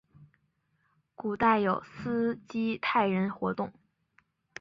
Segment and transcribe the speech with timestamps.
[1.15, 3.71] 古代有斯基泰人活动。